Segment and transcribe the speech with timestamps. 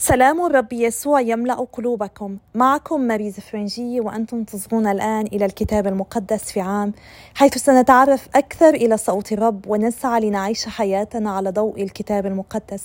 [0.00, 2.36] سلام الرب يسوع يملأ قلوبكم.
[2.54, 6.92] معكم ماريز فرنجي وأنتم تصغون الآن إلى الكتاب المقدس في عام
[7.34, 12.84] حيث سنتعرف أكثر إلى صوت الرب ونسعى لنعيش حياتنا على ضوء الكتاب المقدس.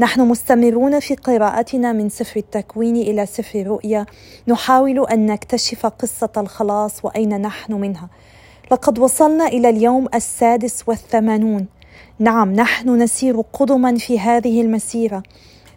[0.00, 4.06] نحن مستمرون في قراءتنا من سفر التكوين إلى سفر الرؤيا.
[4.48, 8.08] نحاول أن نكتشف قصة الخلاص وأين نحن منها.
[8.72, 11.66] لقد وصلنا إلى اليوم السادس والثمانون.
[12.18, 15.22] نعم نحن نسير قدما في هذه المسيرة.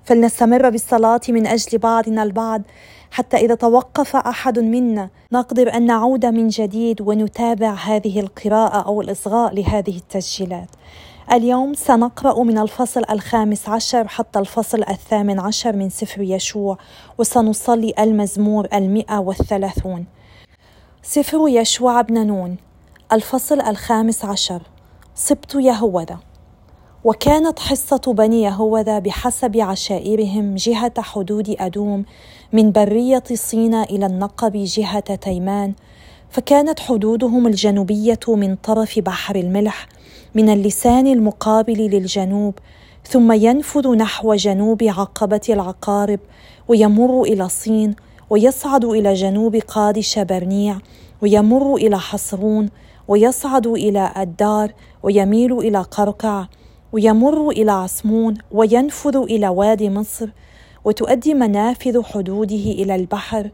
[0.04, 2.62] فلنستمر بالصلاة من أجل بعضنا البعض
[3.12, 9.54] حتى إذا توقف أحد منا نقدر أن نعود من جديد ونتابع هذه القراءة أو الإصغاء
[9.54, 10.70] لهذه التسجيلات.
[11.32, 16.78] اليوم سنقرأ من الفصل الخامس عشر حتى الفصل الثامن عشر من سفر يشوع
[17.18, 20.06] وسنصلي المزمور المئة والثلاثون.
[21.04, 22.58] سفر يشوع بن نون
[23.14, 24.62] الفصل الخامس عشر.
[25.16, 26.33] سبط يهوذا.
[27.04, 32.06] وكانت حصة بني يهوذا بحسب عشائرهم جهة حدود أدوم
[32.54, 35.74] من برية صينا إلى النقب جهة تيمان
[36.30, 39.88] فكانت حدودهم الجنوبية من طرف بحر الملح
[40.36, 42.54] من اللسان المقابل للجنوب
[43.10, 46.20] ثم ينفذ نحو جنوب عقبة العقارب
[46.68, 47.96] ويمر إلى صين
[48.30, 50.78] ويصعد إلى جنوب قادش برنيع
[51.22, 52.70] ويمر إلى حصرون
[53.08, 54.72] ويصعد إلى الدار
[55.04, 56.46] ويميل إلى قرقع.
[56.94, 60.30] ويمر إلى عصمون وينفذ إلى وادي مصر
[60.86, 63.50] وتؤدي منافذ حدوده إلى البحر.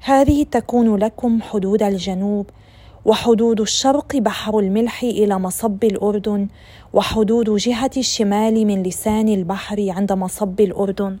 [0.00, 2.46] هذه تكون لكم حدود الجنوب
[3.04, 6.48] وحدود الشرق بحر الملح إلى مصب الأردن
[6.92, 11.18] وحدود جهة الشمال من لسان البحر عند مصب الأردن.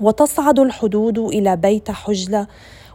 [0.00, 2.46] وتصعد الحدود إلى بيت حجلة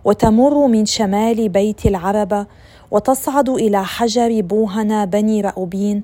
[0.05, 2.45] وتمر من شمال بيت العربة
[2.91, 6.03] وتصعد إلى حجر بوهنا بني رأوبين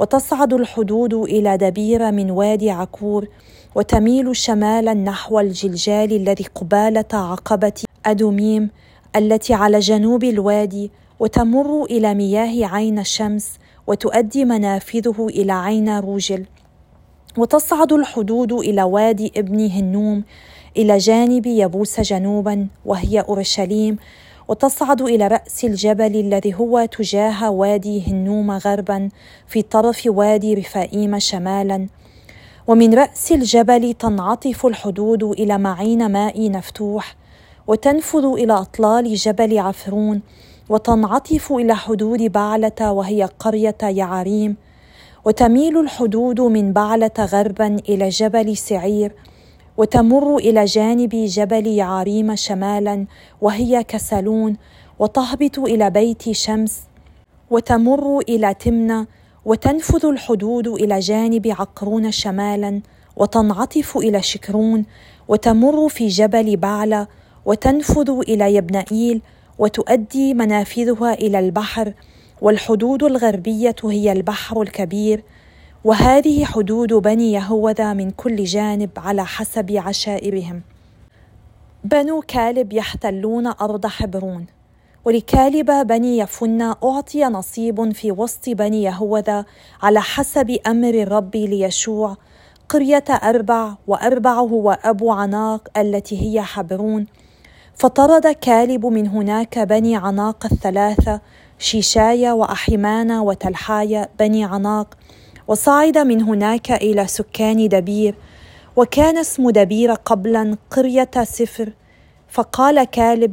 [0.00, 3.26] وتصعد الحدود إلى دبير من وادي عكور
[3.74, 7.72] وتميل شمالا نحو الجلجال الذي قبالة عقبة
[8.06, 8.70] أدوميم
[9.16, 13.50] التي على جنوب الوادي وتمر إلى مياه عين الشمس
[13.86, 16.46] وتؤدي منافذه إلى عين روجل.
[17.38, 20.24] وتصعد الحدود إلى وادي ابن هنوم
[20.76, 23.96] إلى جانب يبوس جنوبا وهي أورشليم
[24.50, 29.08] وتصعد إلى رأس الجبل الذي هو تجاه وادي هنوم غربا
[29.46, 31.86] في طرف وادي رفائيم شمالا.
[32.66, 37.16] ومن رأس الجبل تنعطف الحدود إلى معين ماء نفتوح
[37.66, 40.22] وتنفذ إلى أطلال جبل عفرون
[40.68, 44.56] وتنعطف إلى حدود بعلة وهي قرية يعريم
[45.24, 49.12] وتميل الحدود من بعلة غربا إلى جبل سعير
[49.80, 53.06] وتمر إلى جانب جبل يعاريم شمالا
[53.40, 54.56] وهي كسلون
[54.98, 56.80] وتهبط إلى بيت شمس
[57.50, 59.06] وتمر إلى تمنى
[59.44, 62.80] وتنفذ الحدود إلى جانب عقرون شمالا
[63.16, 64.84] وتنعطف إلى شكرون
[65.28, 67.06] وتمر في جبل بعلى
[67.46, 69.22] وتنفذ إلى يبنائيل
[69.58, 71.92] وتؤدي منافذها إلى البحر
[72.40, 75.22] والحدود الغربية هي البحر الكبير.
[75.84, 80.62] وهذه حدود بني يهوذا من كل جانب على حسب عشائرهم.
[81.84, 84.46] بنو كالب يحتلون أرض حبرون.
[85.04, 89.44] ولكالب بني يفنى أعطي نصيب في وسط بني يهوذا
[89.82, 92.16] على حسب أمر الرب ليشوع.
[92.68, 97.06] قرية أربع واربع هو ابو عناق التي هي حبرون.
[97.74, 101.20] فطرد كالب من هناك بني عناق الثلاثة
[101.58, 104.94] شيشايا وأحيمانا وتلحايا بني عناق
[105.50, 108.14] وصعد من هناك إلى سكان دبير
[108.76, 111.72] وكان اسم دبير قبلا قرية سفر.
[112.28, 113.32] فقال كالب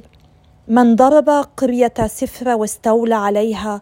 [0.68, 3.82] من ضرب قرية سفر واستولى عليها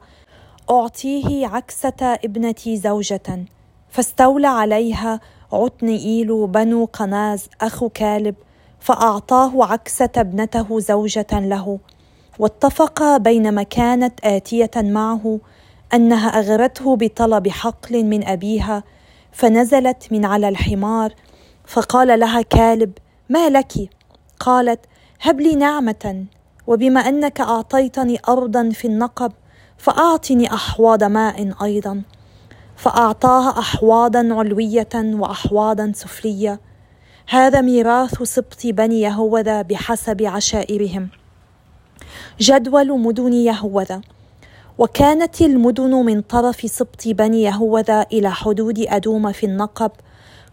[0.69, 3.46] أعطيه عكسة ابنتي زوجة.
[3.90, 5.19] فاستولى عليها
[5.53, 8.35] عتنئيل بنو قناز أخو كالب
[8.79, 11.79] فأعطاه عكسة ابنته زوجة له.
[12.40, 15.40] واتفق بينما كانت آتية معه
[15.95, 18.83] أنها أغرته بطلب حقل من أبيها
[19.31, 21.13] فنزلت من على الحمار
[21.66, 22.94] فقال لها كالب
[23.29, 23.73] ما لك؟
[24.40, 24.79] قالت
[25.22, 26.25] هب لي نعمة
[26.67, 29.31] وبما أنك أعطيتني ارضا في النقب
[29.78, 32.02] فأعطني أحواض ماء أيضا.
[32.75, 36.59] فأعطاها احواضا علوية واحواضا سفلية.
[37.29, 41.09] هذا ميراث سبط بني يهوذا بحسب عشائرهم.
[42.40, 44.02] جدول مدن يهوذا.
[44.77, 49.91] وكانت المدن من طرف سبط بني يهوذا إلى حدود أدوم في النقب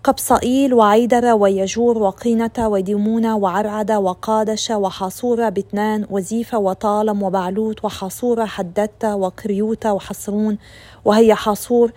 [0.05, 9.87] قبصائيل وعيدر ويجور وقينة وديمونة وعرعد وقادش وحاصورة بتنان وزيفة وطالم وبعلوت وحاصورة حددت وقريوت
[9.87, 10.59] وحصرون
[11.05, 11.93] وهي حاصور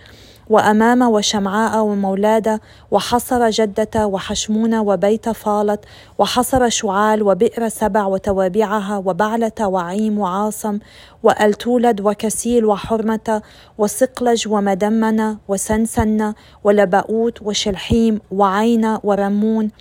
[0.50, 2.62] وأمام وشمعاء ومولادة
[2.92, 5.80] وحصر جدة وحشمونة وبيت فالط
[6.20, 10.80] وحصر شعال وبئر سبع وتوابعها وبعلة وعيم وعاصم
[11.24, 13.42] وألتولد وكسيل وحرمة
[13.78, 16.34] وصقلج ومدمنة وسنسنة
[16.64, 19.72] ولبؤوت وشلحيم وعين ورمون.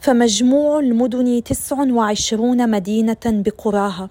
[0.00, 4.08] فمجموع المدن تسع وعشرون مدينة بقراها.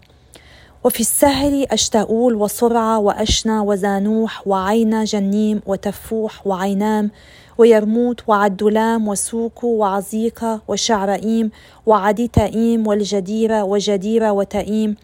[0.84, 7.12] وفي السهل أشتاؤول وصرعة وأشنا وزانوح وعينا جنيم وتفوح وعينام
[7.58, 11.52] ويرموت وعدلام وسوكو وعزيقة وشعرئيم
[11.86, 14.96] وعدي تائيم والجديرة وجديرة وتائيم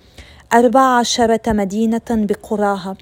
[0.54, 2.96] أربع عشرة مدينة بقراها.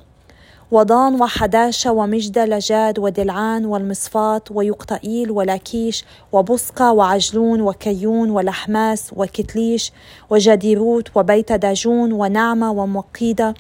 [0.74, 9.92] وضان وحداشة ومجدة لجاد ودلعان والمصفات ويقطئيل ولاكيش وبصقة وعجلون وكيون ولحماس وكتليش
[10.30, 13.54] وجديروت وبيت داجون ونعمة ومقيدة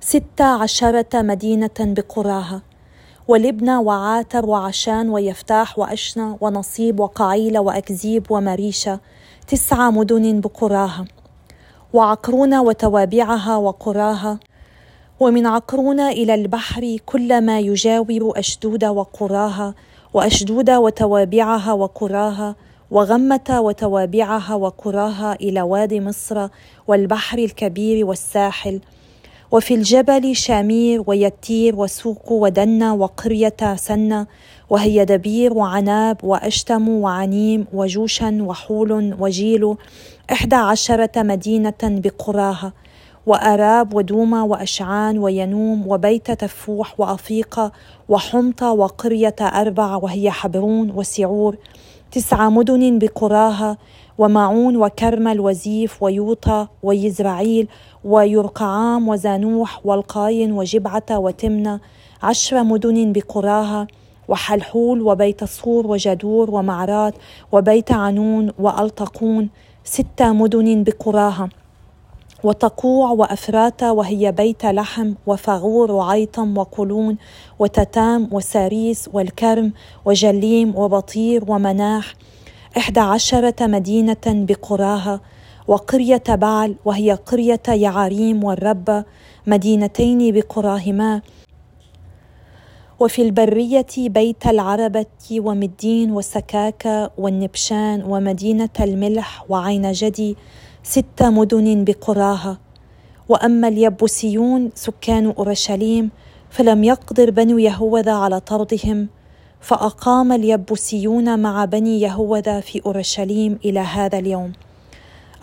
[0.00, 2.62] ستة عشرة مدينة بقراها
[3.28, 9.00] ولبنى وعاتر وعشان ويفتاح وأشنا ونصيب وقعيلة وأكزيب ومريشة
[9.48, 11.04] تسعة مدن بقراها
[11.92, 14.38] وعقرونة وتوابعها وقراها
[15.20, 19.74] ومن عقرونة إلى البحر كل ما يجاور أشدود وقراها
[20.14, 22.56] وأشدود وتوابعها وقراها
[22.90, 26.48] وغمة وتوابعها وقراها إلى وادي مصر
[26.88, 28.80] والبحر الكبير والساحل.
[29.50, 34.26] وفي الجبل شامير ويتير وسوق ودنا وقرية سنة
[34.70, 39.74] وهي دبير وعناب وأشتم وعنيم وجوشا وحول وجيل
[40.32, 42.72] إحدى عشرة مدينة بقراها.
[43.26, 47.72] وأراب ودومة وأشعان وينوم وبيت تفوح وأفيقة
[48.08, 51.56] وحمطة وقرية أربع وهي حبرون وسعور
[52.12, 53.76] تسع مدن بقراها
[54.18, 57.68] ومعون وكرمل وزيف ويوطا ويزرعيل
[58.04, 61.80] ويرقعام وزانوح والقاين وجبعة وتمنة
[62.22, 63.86] عشر مدن بقراها
[64.28, 67.14] وحلحول وبيت صور وجدور ومعرات
[67.52, 69.48] وبيت عنون وألطقون
[69.84, 71.48] ستة مدن بقراها
[72.44, 77.16] وتقوع وأفراتة وهي بيت لحم وفغور وعيطم وقلون
[77.58, 79.72] وتتام وساريس والكرم
[80.04, 82.14] وجليم وبطير ومناح.
[82.76, 85.20] إحدى عشرة مدينة بقراها
[85.68, 89.04] وقرية بعل وهي قرية يعاريم والربة
[89.46, 91.22] مدينتين بقراهما.
[93.00, 100.36] وفي البرية بيت العربة ومدين وسكاكة والنبشان ومدينة الملح وعين جدي.
[100.86, 102.58] ست مدن بقراها.
[103.28, 106.10] وأما اليبوسيون سكان أورشليم
[106.50, 109.08] فلم يقدر بنو يهوذا على طردهم
[109.60, 114.52] فأقام اليبوسيون مع بني يهوذا في أورشليم إلى هذا اليوم.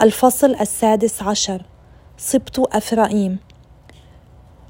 [0.02, 1.62] الفصل السادس عشر.
[2.18, 3.38] سبط أفرائيم.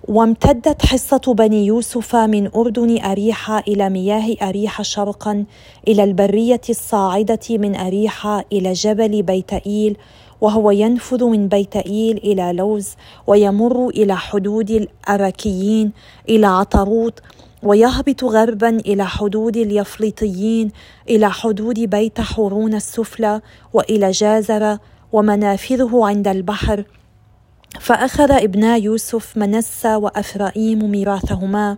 [0.08, 5.46] وامتدت حصة بني يوسف من أردن أريحة إلى مياه أريحة شرقا
[5.88, 9.98] إلى البرية الصاعدة من أريحة إلى جبل بيتئيل
[10.42, 12.90] وهو ينفذ من بيتئيل إلى لوز
[13.28, 15.92] ويمر إلى حدود الأراكيين
[16.30, 17.22] إلى عطروط
[17.64, 20.72] ويهبط غربا إلى حدود اليفليطيين
[21.10, 23.42] إلى حدود بيت حورون السفلى
[23.74, 24.80] وإلى جازرة
[25.12, 26.84] ومنافذه عند البحر.
[27.80, 31.78] فأخذ ابنا يوسف منسى وأفرائيم ميراثهما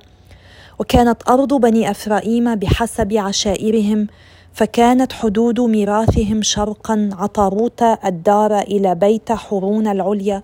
[0.80, 4.08] وكانت أرض بني أفرائيم بحسب عشائرهم.
[4.54, 10.44] فكانت حدود ميراثهم شرقا عطاروت الدار إلى بيت حرون العليا.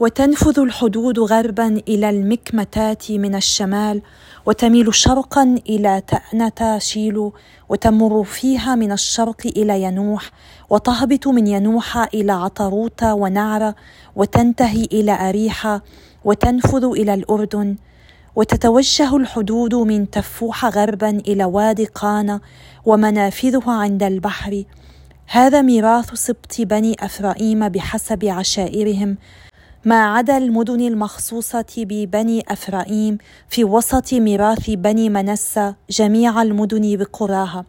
[0.00, 4.02] وتنفذ الحدود غربا إلى المكمتات من الشمال
[4.46, 7.32] وتميل شرقا إلى تأنة شيلو
[7.68, 10.30] وتمر فيها من الشرق إلى ينوح
[10.70, 13.74] وتهبط من ينوح إلى عطاروت ونعرة
[14.16, 15.82] وتنتهي إلى أريحة
[16.24, 17.76] وتنفذ إلى الأردن.
[18.36, 22.40] وتتوجه الحدود من تفوح غربا إلى وادي قانا
[22.84, 24.64] ومنافذها عند البحر.
[25.26, 29.18] هذا ميراث سبط بني إفرائيم بحسب عشائرهم.
[29.84, 37.64] ما عدا المدن المخصوصة ببني أفرائيم في وسط ميراث بني منسى جميع المدن بقراها.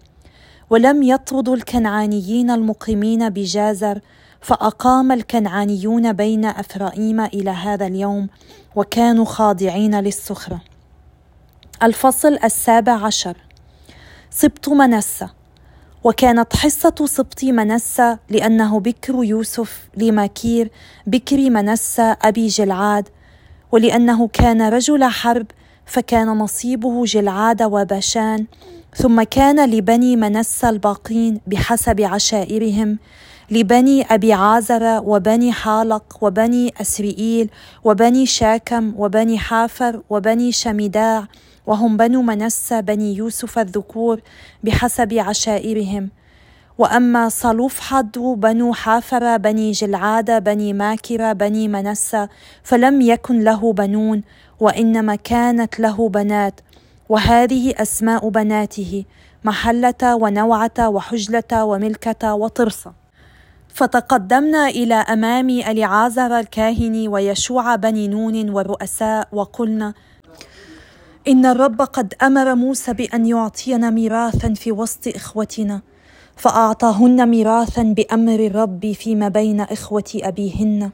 [0.69, 3.99] ولم يطردوا الكنعانيين المقيمين بجازر
[4.43, 8.27] فأقام الكنعانيون بين أفرائيم إلى هذا اليوم
[8.75, 10.61] وكانوا خاضعين للسخرة.
[11.83, 13.37] الفصل السابع عشر.
[14.29, 15.27] سبط منسى
[16.03, 20.71] وكانت حصة سبط منسى لأنه بكر يوسف لماكير
[21.07, 23.09] بكر منسى أبي جلعاد
[23.71, 25.45] ولأنه كان رجل حرب
[25.85, 28.45] فكان نصيبه جلعاد وباشان
[28.95, 32.97] ثم كان لبني منسى الباقين بحسب عشائرهم
[33.51, 37.49] لبني أبي عازر وبني حالق وبني أسرئيل
[37.83, 41.27] وبني شاكم وبني حافر وبني شميداع
[41.67, 44.21] وهم بنو منسى بني يوسف الذكور
[44.63, 46.09] بحسب عشائرهم.
[46.77, 52.27] وأما صلوفحد بنو حافر بني جلعاد بني ماكرة بني منسى
[52.63, 54.21] فلم يكن له بنون
[54.59, 56.61] وإنما كانت له بنات.
[57.09, 59.05] وهذه أسماء بناته
[59.43, 63.02] محلة ونوعة وحجلة وملكة وطرسة.
[63.73, 69.93] فتقدمنا إلى أمام اليعازر الكاهن ويشوع بني نون والرؤساء وقلنا
[71.27, 75.81] إن الرب قد أمر موسى بأن يعطينا ميراثا في وسط إخوتنا
[76.35, 80.91] فأعطاهن ميراثا بأمر الرب فيما بين إخوة أبيهن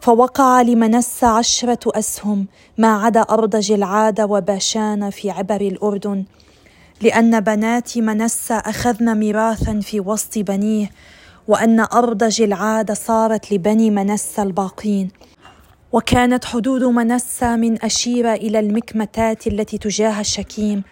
[0.00, 2.46] فوقع لمنس عشرة أسهم
[2.78, 6.24] ما عدا أرض جلعاد وباشان في عبر الأردن
[7.02, 10.90] لأن بنات منس أخذن ميراثا في وسط بنيه
[11.48, 15.10] وأن أرض جلعاد صارت لبني منس الباقين.
[15.92, 20.82] وكانت حدود منسى من أشيرة إلى المكمتات التي تجاه الشكيم.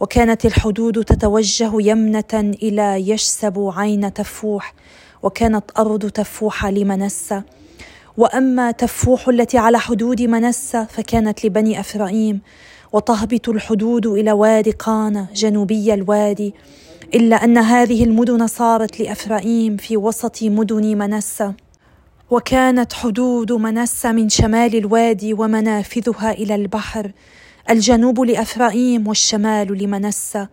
[0.00, 4.74] وكانت الحدود تتوجه يمنة إلى يشسب عين تفوح.
[5.22, 7.42] وكانت أرض تفوح لمنسى.
[8.16, 12.40] وأما تفوح التي على حدود منسى فكانت لبني أفرائيم.
[12.92, 16.54] وتهبط الحدود إلى وادي قانا جنوبي الوادي.
[17.14, 21.52] إلا أن هذه المدن صارت لأفرائيم في وسط مدن منسى
[22.30, 27.12] وكانت حدود منسى من شمال الوادي ومنافذها إلى البحر
[27.70, 30.46] الجنوب لإفرايم والشمال لمنسى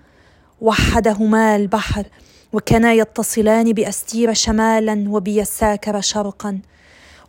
[0.62, 2.06] وحدهما البحر
[2.54, 6.60] وكانا يتصلان بأستير شمالا وبيساكر شرقا.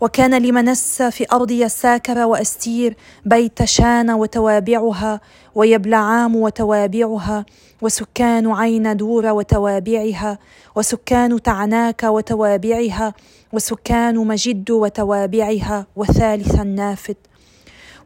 [0.03, 5.21] وكان لمنسى في أرض يساكر وأستير بيت شان وتوابعها
[5.55, 7.45] ويبلعام وتوابعها
[7.83, 10.39] وسكان عين دور وتوابعها
[10.77, 13.15] وسكان تعناك وتوابعها
[13.53, 17.17] وسكان مجد وتوابعها وثالثا نافد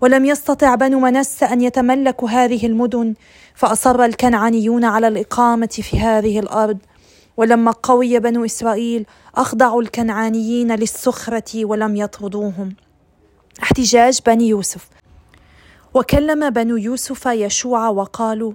[0.00, 3.14] ولم يستطع بنو منس أن يتملكوا هذه المدن
[3.54, 6.78] فأصر الكنعانيون على الإقامة في هذه الأرض.
[7.36, 12.76] ولما قوي بنو إسرائيل أخضعوا الكنعانيين للسخره ولم يطردوهم.
[13.62, 14.88] احتجاج بني يوسف.
[15.94, 18.52] وكلم بنو يوسف يشوع وقالوا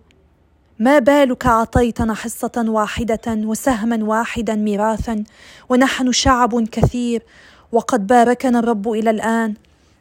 [0.79, 5.23] ما بالك أعطيتنا حصة واحدة وسهما واحدا ميراثا
[5.69, 7.23] ونحن شعب كثير
[7.71, 9.53] وقد باركنا الرب إلى الآن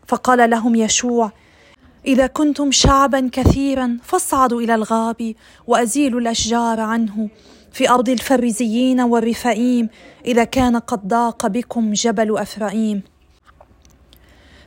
[0.06, 1.32] فقال لهم يشوع
[2.06, 5.34] إذا كنتم شعبا كثيرا فاصعدوا إلى الغاب
[5.66, 7.28] وأزيلوا الأشجار عنه
[7.72, 9.88] في أرض الفرزيين والرفائيم
[10.26, 13.02] إذا كان قد ضاق بكم جبل أفرائيم.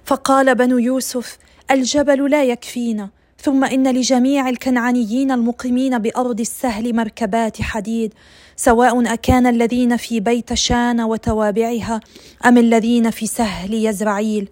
[0.06, 1.38] فقال بنو يوسف
[1.72, 3.10] الجبل لا يكفينا
[3.42, 8.14] ثم إن لجميع الكنعانيين المقيمين بأرض السهل مركبات حديد
[8.56, 12.00] سواء أكان الذين في بيت شان وتوابعها
[12.46, 14.50] أم الذين في سهل يزرعيل.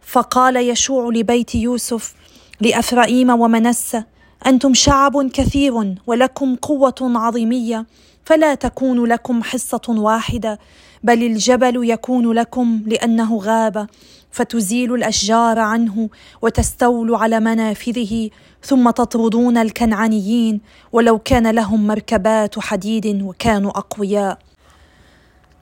[0.00, 2.14] فقال يشوع لبيت يوسف
[2.60, 4.04] لأفرائيم ومنسة
[4.46, 7.86] أنتم شعب كثير ولكم قوة عظيمية
[8.24, 10.58] فلا تكون لكم حصة واحدة
[11.04, 13.86] بل الجبل يكون لكم لأنه غاب
[14.30, 16.08] فتزيل الأشجار عنه
[16.42, 18.30] وتستولوا على منافذه
[18.62, 20.60] ثم تطردون الكنعانيين
[20.92, 24.38] ولو كان لهم مركبات حديد وكانوا أقوياء.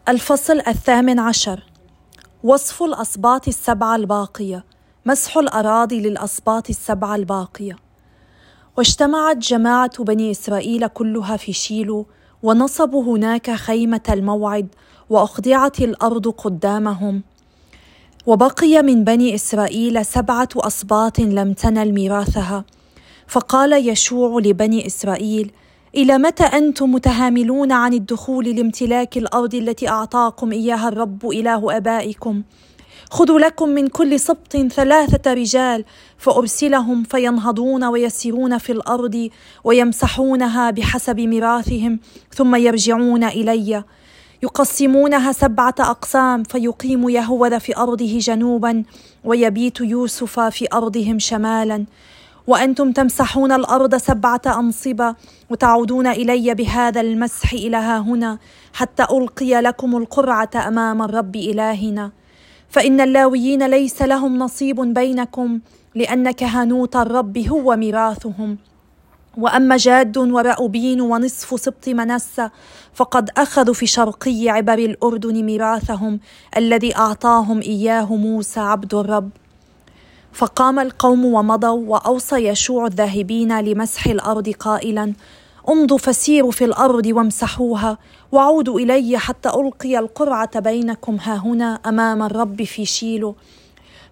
[0.08, 1.62] الفصل الثامن عشر.
[2.42, 4.64] وصف الاسباط السبعه الباقية.
[5.06, 7.83] مسح الأراضي للاسباط السبعه الباقية.
[8.76, 12.06] واجتمعت جماعة بني إسرائيل كلها في شيلو
[12.42, 14.68] ونصبوا هناك خيمة الموعد
[15.10, 17.22] وأخضعت الأرض قدامهم.
[18.26, 22.64] وبقي من بني إسرائيل سبعة أصباط لم تنل ميراثها.
[23.26, 25.50] فقال يشوع لبني إسرائيل
[25.94, 32.42] إلى متى أنتم متهاملون عن الدخول لامتلاك الأرض التي أعطاكم إياها الرب إله آبائكم؟
[33.14, 35.84] خذوا لكم من كل سبط ثلاثة رجال
[36.18, 39.28] فأرسلهم فينهضون ويسيرون في الأرض
[39.64, 42.00] ويمسحونها بحسب ميراثهم
[42.34, 43.84] ثم يرجعون إلي.
[44.42, 48.84] يقسمونها سبعة أقسام فيقيم يهوذا في أرضه جنوبا
[49.24, 51.84] ويبيت يوسف في أرضهم شمالا.
[52.46, 55.14] وأنتم تمسحون الأرض سبعة أنصبة
[55.50, 58.38] وتعودون إلي بهذا المسح ها هنا
[58.72, 62.23] حتى ألقي لكم القرعة أمام الرب إلهنا.
[62.74, 65.60] فإن اللاويين ليس لهم نصيب بينكم
[65.94, 68.58] لأن كهنوت الرب هو ميراثهم.
[69.38, 72.48] وأما جاد ورأوبين ونصف سبط منسى
[72.94, 76.20] فقد أخذوا في شرقي عبر الأردن ميراثهم
[76.56, 79.30] الذي أعطاهم إياه موسى عبد الرب.
[80.32, 85.12] فقام القوم ومضوا وأوصى يشوع الذاهبين لمسح الأرض قائلا
[85.68, 87.98] امضوا فسيروا في الأرض وامسحوها
[88.34, 93.34] وعودوا إلي حتى ألقي القرعة بينكم ها هنا أمام الرب في شيلو.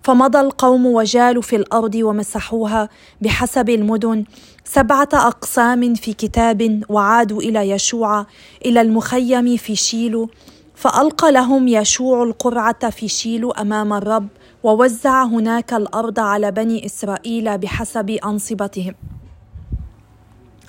[0.02, 2.88] فمضى القوم وجالوا في الأرض ومسحوها
[3.20, 4.24] بحسب المدن
[4.64, 8.26] سبعة أقسام في كتاب وعادوا إلى يشوع
[8.64, 10.28] إلى المخيم في شيلو.
[10.74, 14.28] فألقى لهم يشوع القرعة في شيلو أمام الرب
[14.62, 18.94] ووزع هناك الأرض على بني إسرائيل بحسب أنصبتهم.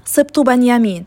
[0.06, 1.06] سبط بنيامين.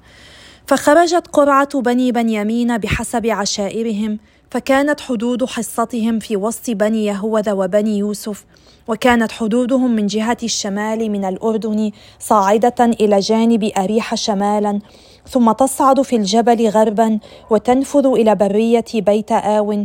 [0.66, 4.18] فخرجت قرعة بني بنيامين بحسب عشائرهم
[4.50, 8.44] فكانت حدود حصتهم في وسط بني يهوذا وبني يوسف
[8.88, 14.80] وكانت حدودهم من جهة الشمال من الأردن صاعدة إلى جانب أريح شمالا
[15.28, 17.18] ثم تصعد في الجبل غربا
[17.50, 19.84] وتنفذ إلى برية بيت آو.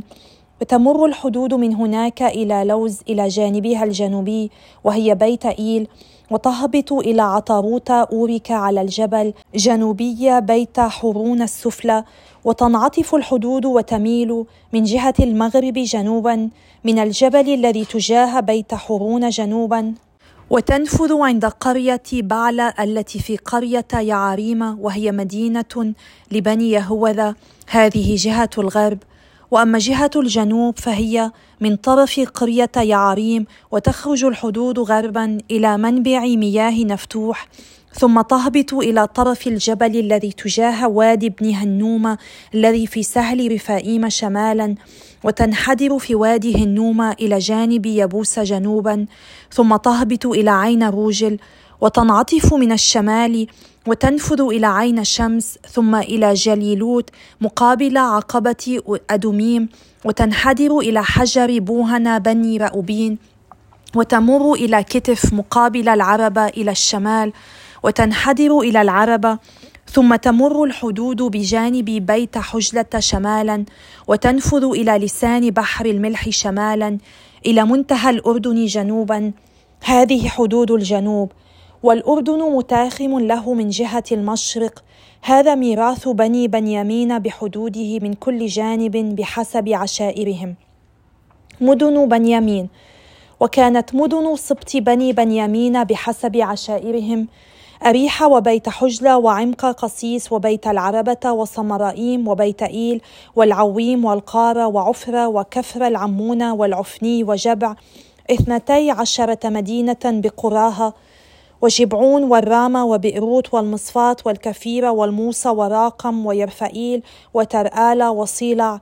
[0.61, 4.51] وتمر الحدود من هناك إلى لوز إلى جانبها الجنوبي
[4.83, 5.87] وهي بيت إيل
[6.31, 12.03] وتهبط إلى عطاروت أورك على الجبل جنوبي بيت حرون السفلى.
[12.45, 16.49] وتنعطف الحدود وتميل من جهة المغرب جنوبا
[16.83, 19.93] من الجبل الذي تجاه بيت حرون جنوبا.
[20.49, 25.93] وتنفذ عند قرية بعلة التي في قرية يعاريم وهي مدينة
[26.31, 27.35] لبني يهوذا.
[27.67, 28.97] هذه جهة الغرب.
[29.51, 31.31] وأما جهة الجنوب فهي
[31.61, 37.47] من طرف قرية يعاريم وتخرج الحدود غربا إلى منبع مياه نفتوح
[37.93, 42.17] ثم تهبط إلى طرف الجبل الذي تجاه وادي ابن هنومة
[42.53, 44.75] الذي في سهل رفائيم شمالا
[45.23, 49.05] وتنحدر في وادي هنومة إلى جانب يبوس جنوبا
[49.51, 51.37] ثم تهبط إلى عين روجل
[51.81, 53.47] وتنعطف من الشمال
[53.87, 57.09] وتنفذ إلى عين الشمس ثم إلى جليلوت
[57.41, 59.69] مقابل عقبة أدوميم
[60.05, 63.17] وتنحدر إلى حجر بوهنا بني رأوبين
[63.95, 67.33] وتمر إلى كتف مقابل العربة إلى الشمال
[67.83, 69.37] وتنحدر إلى العربة
[69.91, 73.65] ثم تمر الحدود بجانب بيت حجلة شمالا
[74.07, 76.97] وتنفذ إلى لسان بحر الملح شمالا
[77.45, 79.31] إلى منتهى الأردن جنوبا.
[79.83, 81.31] هذه حدود الجنوب.
[81.83, 84.83] والأردن متاخم له من جهة المشرق.
[85.21, 90.55] هذا ميراث بني بنيامين بحدوده من كل جانب بحسب عشائرهم.
[91.61, 92.69] مدن بنيامين.
[93.39, 97.27] وكانت مدن سبط بني بنيامين بحسب عشائرهم.
[97.85, 103.01] أريحة وبيت حجلة وعمق قسيس وبيت العربة وصمرائيم وبيت إيل
[103.35, 107.75] والعويم والقارة وعفرة وكفر العمونة والعفني وجبع.
[108.31, 110.93] اثنتي عشرة مدينة بقراها.
[111.61, 118.81] وشبعون والرامة وبئروت والمصفات والكفيرة والموسى وراقم ويرفائيل وترآلة وصيلع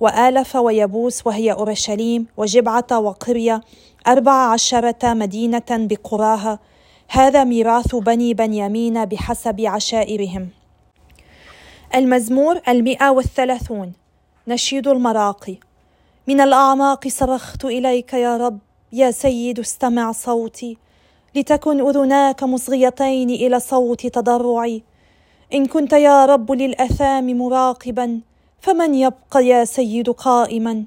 [0.00, 3.60] وآلف ويبوس وهي أورشليم وجبعة وقرية
[4.06, 6.58] أربع عشرة مدينة بقراها.
[7.08, 10.48] هذا ميراث بني بنيامين بحسب عشائرهم.
[11.94, 13.92] المزمور المئة والثلاثون.
[14.48, 15.56] نشيد المراقي.
[16.26, 18.58] من الأعماق صرخت إليك يا رب
[18.92, 20.78] يا سيد استمع صوتي.
[21.34, 24.82] لتكن أذناك مصغيتين إلى صوت تضرعي
[25.54, 28.20] إن كنت يا رب للأثام مراقبا
[28.60, 30.84] فمن يبقى يا سيد قائما؟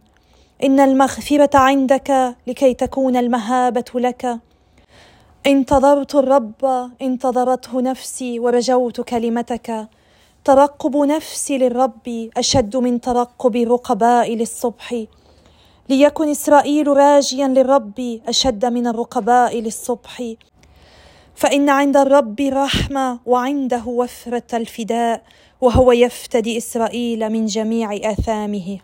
[0.64, 4.40] إن المغفرة عندك لكي تكون المهابة لك.
[5.48, 9.88] انتظرت الرب انتظرته نفسي ورجوت كلمتك.
[10.46, 15.06] ترقب نفسي للرب أشد من ترقب الرقباء للصبح.
[15.90, 20.34] ليكن إسرائيل راجيا للرب أشد من الرقباء للصبح.
[21.36, 25.24] فإن عند الرب رحمة وعنده وفرة الفداء
[25.62, 28.80] وهو يفتدي إسرائيل من جميع آثامه.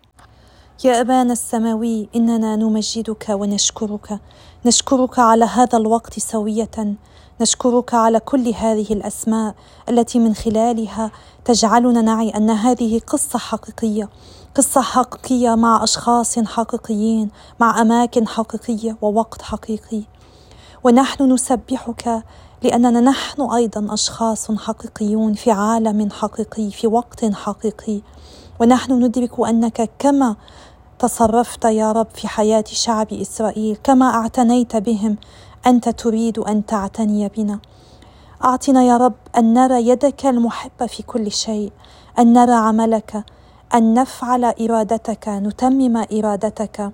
[0.86, 4.20] يا أبانا السماوي إننا نمجدك ونشكرك.
[4.66, 6.96] نشكرك على هذا الوقت سوية.
[7.42, 9.56] نشكرك على كل هذه الأسماء
[9.90, 11.12] التي من خلالها
[11.46, 14.10] تجعلنا نعي أن هذه قصة حقيقية.
[14.56, 20.04] قصة حقيقية مع أشخاص حقيقيين مع أماكن حقيقية ووقت حقيقي.
[20.84, 22.24] ونحن نسبحك
[22.64, 28.02] لأننا نحن أيضا أشخاص حقيقيون في عالم حقيقي في وقت حقيقي.
[28.60, 30.36] ونحن ندرك أنك كما
[31.00, 35.18] تصرفت يا رب في حياة شعب إسرائيل كما اعتنيت بهم
[35.68, 37.60] أنت تريد أن تعتني بنا.
[38.44, 41.72] أعطنا يا رب أن نرى يدك المحبة في كل شيء
[42.20, 43.24] أن نرى عملك
[43.76, 46.92] أن نفعل إرادتك نتمم إرادتك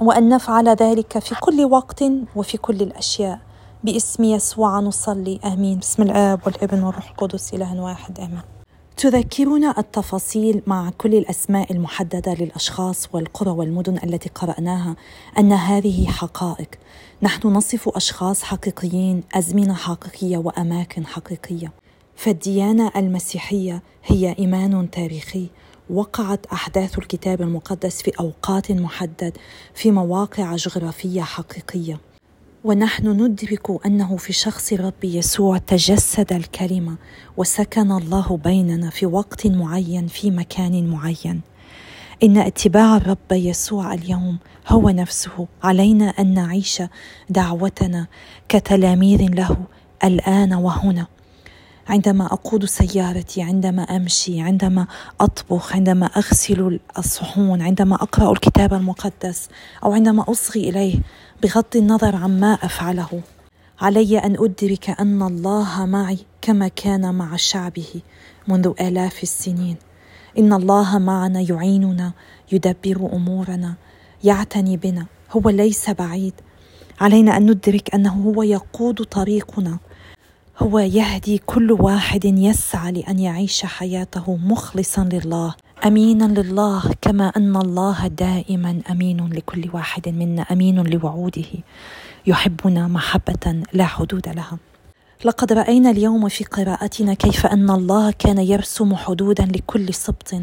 [0.00, 2.04] وأن نفعل ذلك في كل وقت
[2.36, 3.38] وفي كل الأشياء.
[3.84, 5.78] باسم يسوع نصلي آمين.
[5.78, 8.42] بسم الآب والابن والروح القدس اله واحد آمين.
[8.96, 14.96] تذكرنا التفاصيل مع كل الأسماء المحددة للأشخاص والقرى والمدن التي قرأناها
[15.38, 16.68] أن هذه حقائق.
[17.22, 21.72] نحن نصف أشخاص حقيقيين أزمنة حقيقية وأماكن حقيقية.
[22.16, 25.48] فالديانة المسيحية هي إيمان تاريخي
[25.90, 29.36] وقعت أحداث الكتاب المقدس في أوقات محدد
[29.74, 32.00] في مواقع جغرافية حقيقية.
[32.64, 36.96] ونحن ندرك أنه في شخص الرب يسوع تجسد الكلمة
[37.36, 41.40] وسكن الله بيننا في وقت معين في مكان معين.
[42.22, 45.46] إن اتباع الرب يسوع اليوم هو نفسه.
[45.62, 46.82] علينا أن نعيش
[47.30, 48.06] دعوتنا
[48.48, 49.56] كتلاميذ له
[50.04, 51.06] الآن وهنا.
[51.88, 54.86] عندما أقود سيارتي عندما أمشي عندما
[55.20, 59.48] أطبخ عندما أغسل الصحون عندما أقرأ الكتاب المقدس
[59.84, 60.98] أو عندما أصغي إليه
[61.42, 63.20] بغض النظر عما أفعله.
[63.80, 68.02] علي أن أدرك أن الله معي كما كان مع شعبه
[68.48, 69.76] منذ آلاف السنين.
[70.38, 72.12] إن الله معنا يعيننا
[72.52, 73.74] يدبر أمورنا
[74.24, 76.34] يعتني بنا هو ليس بعيد.
[77.00, 79.78] علينا أن ندرك أنه هو يقود طريقنا
[80.62, 85.54] هو يهدي كل واحد يسعى لأن يعيش حياته مخلصا لله.
[85.86, 91.50] امينا لله كما أن الله دائما أمين لكل واحد منا أمين لوعوده
[92.26, 94.58] يحبنا محبة لا حدود لها.
[95.24, 100.34] لقد رأينا اليوم في قراءتنا كيف أن الله كان يرسم حدودا لكل سبط.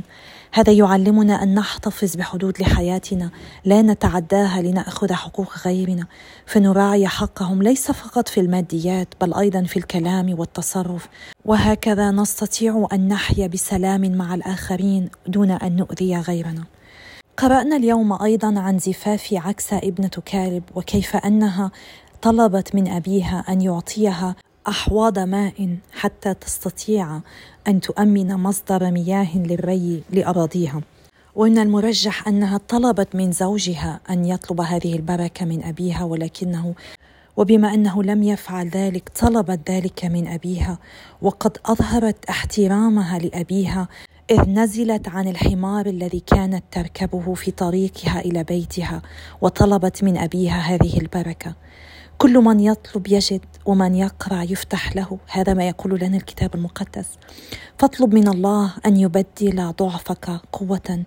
[0.53, 3.29] هذا يعلمنا أن نحتفظ بحدود لحياتنا
[3.65, 6.07] لا نتعداها لنأخذ حقوق غيرنا.
[6.45, 11.07] فنراعي حقهم ليس فقط في الماديات بل أيضا في الكلام والتصرف.
[11.45, 16.63] وهكذا نستطيع أن نحيا بسلام مع الآخرين دون أن نؤذي غيرنا.
[17.37, 21.71] قرأنا اليوم أيضا عن زفاف عكس ابنة كالب وكيف أنها
[22.21, 24.35] طلبت من أبيها أن يعطيها
[24.67, 27.19] أحواض ماء حتى تستطيع
[27.67, 30.81] أن تؤمن مصدر مياه للري لأراضيها.
[31.35, 36.73] ومن المرجح أنها طلبت من زوجها أن يطلب هذه البركة من أبيها ولكنه
[37.37, 40.77] وبما أنه لم يفعل ذلك طلبت ذلك من أبيها
[41.21, 43.87] وقد أظهرت احترامها لأبيها
[44.31, 49.01] إذ نزلت عن الحمار الذي كانت تركبه في طريقها إلى بيتها
[49.41, 51.55] وطلبت من أبيها هذه البركة.
[52.19, 55.17] كل من يطلب يجد ومن يقرع يفتح له.
[55.31, 57.07] هذا ما يقول لنا الكتاب المقدس.
[57.77, 61.03] فاطلب من الله أن يبدل ضعفك قوة.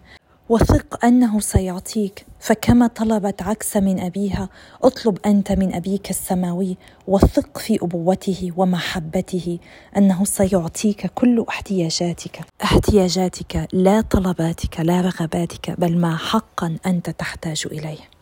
[0.48, 2.27] وثق أنه سيعطيك.
[2.40, 4.48] فكما طلبت عكس من أبيها
[4.83, 6.77] اطلب أنت من أبيك السماوي.
[7.07, 9.59] وثق في أبوته ومحبته
[9.96, 12.40] أنه سيعطيك كل احتياجاتك.
[12.64, 18.22] احتياجاتك لا طلباتك لا رغباتك بل ما حقا أنت تحتاج إليه.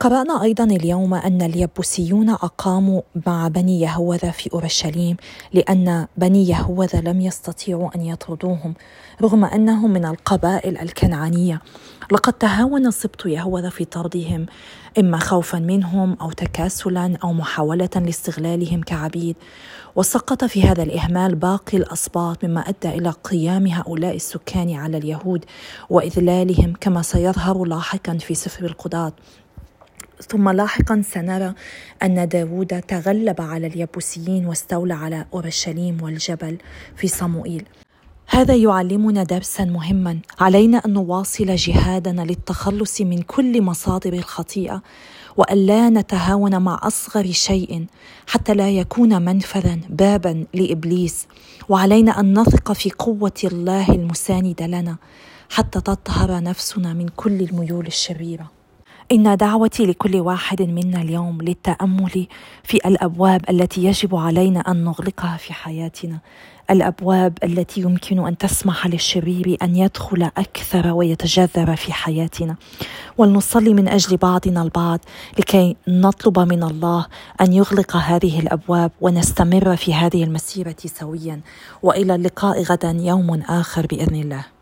[0.00, 5.16] قرأنا أيضا اليوم أن اليبوسيون أقاموا مع بني يهوذا في أورشليم
[5.52, 8.74] لأن بني يهوذا لم يستطيعوا أن يطردوهم
[9.22, 11.62] رغم أنهم من القبائل الكنعانية.
[12.12, 14.46] لقد تهاون سبط يهوذا في طردهم
[14.98, 19.36] إما خوفا منهم أو تكاسلا أو محاولة لاستغلالهم كعبيد.
[19.96, 25.44] وسقط في هذا الإهمال باقي الأسباط مما أدى إلى قيام هؤلاء السكان على اليهود
[25.90, 29.12] وإذلالهم كما سيظهر لاحقا في سفر القضاة.
[30.28, 31.54] ثم لاحقا سنرى
[32.02, 36.58] أن داود تغلب على اليبوسيين واستولى على أورشليم والجبل
[36.96, 37.64] في صموئيل.
[38.28, 40.18] هذا يعلمنا درسا مهما.
[40.40, 44.82] علينا أن نواصل جهادنا للتخلص من كل مصادر الخطيئة
[45.36, 47.86] والا نتهاون مع أصغر شيء
[48.26, 51.26] حتى لا يكون منفذا بابا لإبليس.
[51.68, 54.96] وعلينا أن نثق في قوة الله المسانده لنا
[55.50, 58.59] حتى تطهر نفسنا من كل الميول الشريرة.
[59.12, 62.26] إن دعوتي لكل واحد منا اليوم للتأمل
[62.62, 66.18] في الأبواب التي يجب علينا أن نغلقها في حياتنا.
[66.70, 72.56] الأبواب التي يمكن أن تسمح للشرير أن يدخل أكثر ويتجذر في حياتنا.
[73.18, 75.00] ولنصلي من أجل بعضنا البعض
[75.38, 77.06] لكي نطلب من الله
[77.40, 81.40] أن يغلق هذه الأبواب ونستمر في هذه المسيرة سويا.
[81.82, 84.59] وإلى اللقاء غدا يوم آخر بإذن الله.